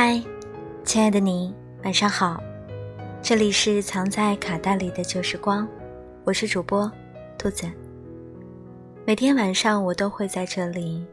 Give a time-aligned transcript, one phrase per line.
[0.00, 0.22] 嗨，
[0.84, 1.52] 亲爱的你，
[1.82, 2.40] 晚上好。
[3.20, 5.68] 这里是藏在卡带里的旧时光，
[6.22, 6.88] 我是主播
[7.36, 7.68] 兔子。
[9.04, 11.04] 每天晚上我都会在这里，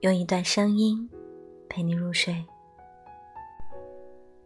[0.00, 1.08] 用一段声音
[1.68, 2.44] 陪你入睡。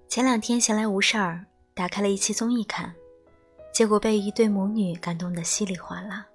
[0.06, 2.94] 前两天闲来无事儿，打开了一期综艺看，
[3.72, 6.26] 结果被一对母女感动得稀里哗啦。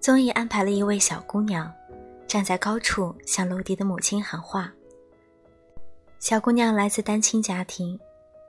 [0.00, 1.72] 综艺安排了一位小姑娘，
[2.26, 4.72] 站在高处向楼底的母亲喊话。
[6.20, 7.98] 小姑娘来自单亲家庭。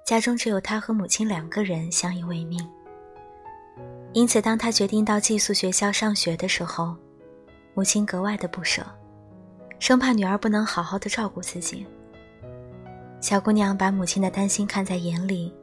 [0.03, 2.59] 家中只有她和母亲两个人相依为命，
[4.11, 6.93] 因此当她决定到寄宿学校上学的时候，
[7.73, 8.85] 母亲格外的不舍，
[9.79, 11.85] 生怕女儿不能好好的照顾自己。
[13.21, 15.53] 小姑娘把母亲的担心看在眼里，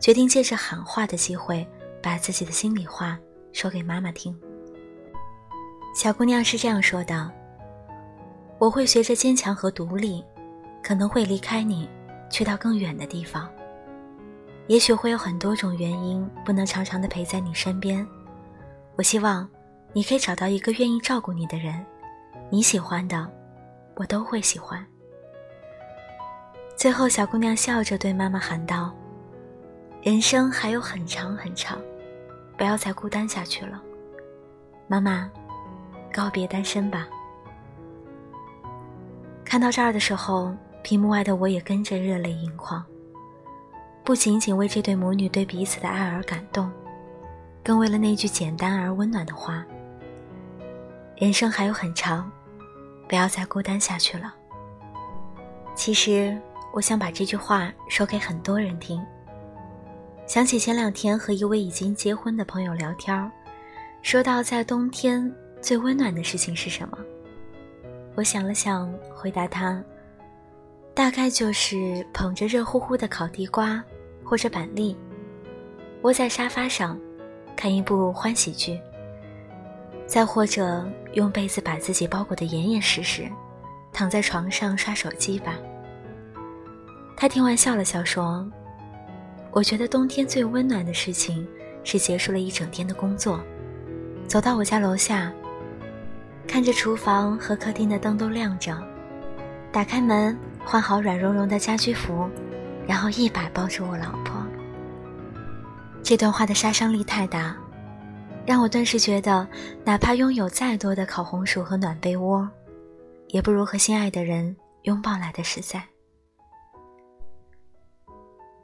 [0.00, 1.64] 决定借着喊话的机会，
[2.02, 3.16] 把自己的心里话
[3.52, 4.36] 说给妈妈听。
[5.94, 7.30] 小姑娘是这样说的
[8.58, 10.24] ：“我会学着坚强和独立，
[10.82, 11.88] 可能会离开你，
[12.28, 13.48] 去到更远的地方。”
[14.68, 18.06] 也许会有很多种原因，不能常常的陪在你身边。
[18.96, 19.48] 我希望
[19.92, 21.84] 你可以找到一个愿意照顾你的人，
[22.48, 23.28] 你喜欢的，
[23.96, 24.84] 我都会喜欢。
[26.76, 28.92] 最后，小姑娘笑着对妈妈喊道
[30.02, 31.78] ：“人生还有很长很长，
[32.56, 33.82] 不要再孤单下去了。
[34.86, 35.30] 妈妈，
[36.12, 37.08] 告别单身吧。”
[39.44, 42.84] 看到这儿的时候，屏幕外的我也跟着热泪盈眶。
[44.04, 46.70] 不仅仅为这对母女对彼此的爱而感动，
[47.62, 49.64] 更为了那句简单而温暖的话
[51.16, 52.30] ：“人生还有很长，
[53.08, 54.34] 不要再孤单下去了。”
[55.76, 56.36] 其实，
[56.72, 59.00] 我想把这句话说给很多人听。
[60.26, 63.30] 想起前两天和一位已经结婚的朋友聊天，
[64.02, 66.98] 说到在冬天最温暖的事情是什么，
[68.16, 69.80] 我想了想，回答他
[70.94, 73.82] ：“大概就是捧着热乎乎的烤地瓜。”
[74.24, 74.96] 或者板栗，
[76.02, 76.98] 窝在沙发上，
[77.54, 78.80] 看一部欢喜剧。
[80.06, 83.28] 再或者用被子把自己包裹得严严实实，
[83.92, 85.58] 躺在床上刷手机吧。
[87.14, 88.48] 他听完笑了笑说
[89.52, 91.46] ：“我觉得冬天最温暖的事情
[91.84, 93.38] 是结束了一整天的工作，
[94.26, 95.30] 走到我家楼下，
[96.48, 98.82] 看着厨房和客厅的灯都亮着，
[99.72, 102.28] 打开门，换好软绒绒的家居服。”
[102.86, 104.42] 然后一把抱住我老婆。
[106.02, 107.56] 这段话的杀伤力太大，
[108.44, 109.46] 让我顿时觉得，
[109.84, 112.46] 哪怕拥有再多的烤红薯和暖被窝，
[113.28, 115.80] 也不如和心爱的人拥抱来的实在。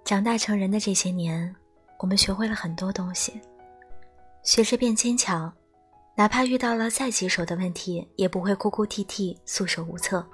[0.05, 1.55] 长大成人的这些年，
[2.01, 3.41] 我们学会了很多东西，
[4.43, 5.51] 学着变坚强，
[6.17, 10.27] 哪怕遇到了再棘手的问题，也不会哭哭啼啼、束手无策，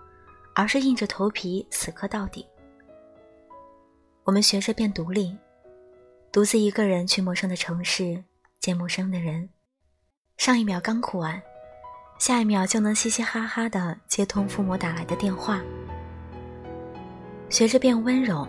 [0.55, 2.47] 而是硬着头皮死磕到底。
[4.23, 5.37] 我们学着变独立，
[6.33, 8.25] 独自一个人去陌生的城市
[8.61, 9.49] 见陌生的人，
[10.39, 11.43] 上一秒刚哭完，
[12.19, 15.61] 下一秒就能嘻嘻哈哈的接通父母打来的电话。
[17.51, 18.49] 学着变温柔，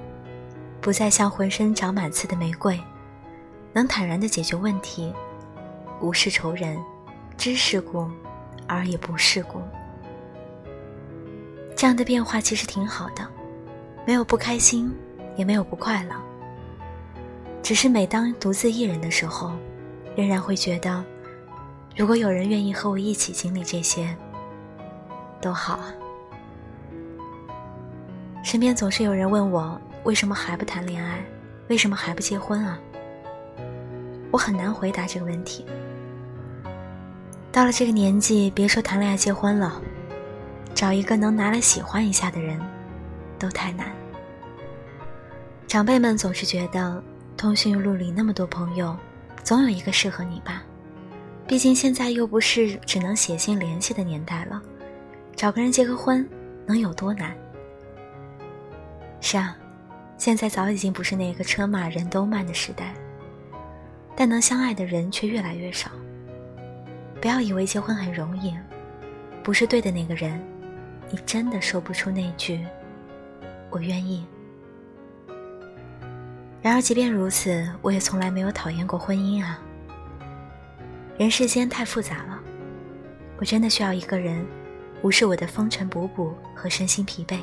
[0.79, 2.79] 不再像浑身长满刺的玫瑰，
[3.73, 5.13] 能坦然的解决问题，
[5.99, 6.81] 无视仇人，
[7.37, 8.09] 知世故，
[8.67, 9.61] 而也不世故。
[11.75, 13.27] 这样的变化其实挺好的，
[14.05, 14.93] 没有不开心。
[15.37, 16.15] 也没有不快乐，
[17.61, 19.51] 只是每当独自一人的时候，
[20.15, 21.03] 仍然会觉得，
[21.93, 24.15] 如果有人愿意和我一起经历这些，
[25.41, 25.93] 多好啊！
[28.45, 31.21] 身边总是有人问我，为什么还不谈恋爱，
[31.67, 32.79] 为什么还不结婚啊？
[34.31, 35.65] 我很难回答这个问题。
[37.51, 39.81] 到了这个年纪，别说谈恋爱、结婚了，
[40.75, 42.59] 找一个能拿来喜欢一下的人，
[43.39, 43.87] 都太难。
[45.65, 47.01] 长辈们总是觉得，
[47.37, 48.95] 通讯录里那么多朋友，
[49.41, 50.61] 总有一个适合你吧。
[51.47, 54.61] 毕竟现在又不是只能写信联系的年代了，
[55.33, 56.27] 找个人结个婚
[56.65, 57.33] 能有多难？
[59.21, 59.55] 是啊，
[60.17, 62.93] 现在早已经不是那个车马人都慢的时代，
[64.13, 65.89] 但能相爱的人却越来越少。
[67.21, 68.53] 不要以为结婚很容易，
[69.41, 70.39] 不是对的那个人，
[71.11, 72.65] 你真的说不出那句
[73.69, 74.25] “我愿意”。
[76.61, 79.59] 然而，即便如此，我也从来没有讨厌过婚姻啊。
[81.17, 82.39] 人世间太复杂了，
[83.37, 84.45] 我真的需要一个人，
[85.01, 87.39] 无视我的风尘仆仆和身心疲惫，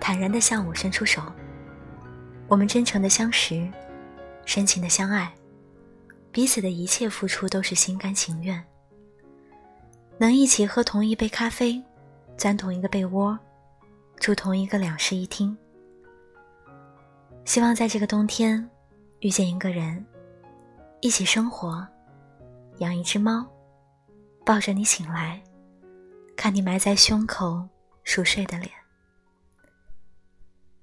[0.00, 1.20] 坦然地向我伸出手。
[2.48, 3.68] 我们真诚的相识，
[4.46, 5.32] 深情的相爱，
[6.30, 8.62] 彼此的一切付出都是心甘情愿。
[10.18, 11.82] 能一起喝同一杯咖啡，
[12.42, 13.38] 钻同一个被窝，
[14.16, 15.56] 住同一个两室一厅。
[17.44, 18.68] 希望在这个冬天，
[19.20, 20.04] 遇见一个人，
[21.00, 21.86] 一起生活，
[22.78, 23.46] 养一只猫，
[24.44, 25.40] 抱着你醒来，
[26.34, 27.68] 看你埋在胸口
[28.02, 28.72] 熟睡的脸，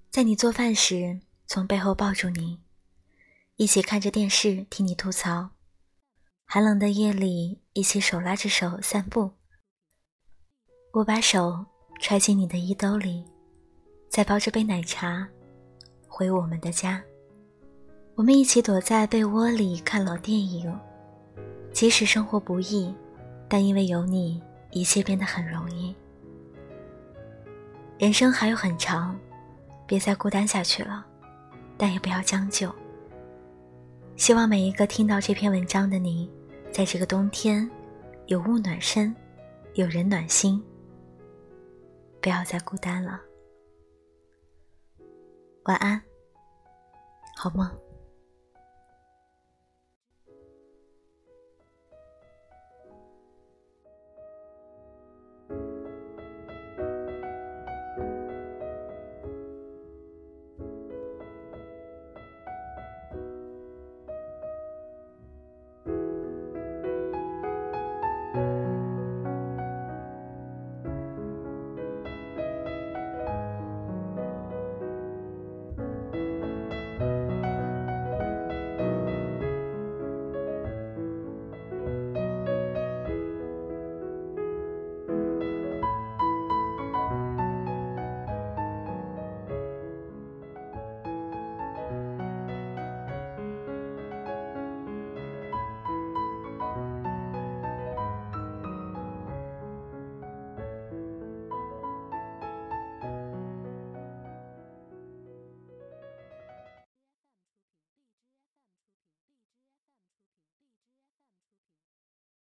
[0.10, 2.62] 在你做饭时从背后抱住你，
[3.58, 5.50] 一起看着电视听你吐槽，
[6.46, 9.39] 寒冷的夜里一起手拉着手散步。
[10.92, 11.64] 我把手
[12.00, 13.24] 揣进你的衣兜里，
[14.10, 15.28] 再抱着杯奶茶。
[16.08, 17.00] 回我们的家，
[18.16, 20.76] 我们一起躲在被窝里看老电影。
[21.72, 22.92] 即使生活不易，
[23.48, 24.42] 但因为有你，
[24.72, 25.96] 一切变得很容易。
[28.00, 29.16] 人生还有很长，
[29.86, 31.06] 别再孤单下去了，
[31.78, 32.74] 但也不要将就。
[34.16, 36.28] 希望每一个听到这篇文章的你，
[36.72, 37.70] 在这个冬天，
[38.26, 39.16] 有物暖身，
[39.76, 40.62] 有人暖心，
[42.21, 43.19] 不要再孤单了。
[45.63, 46.01] 晚安。
[47.36, 47.89] 好梦？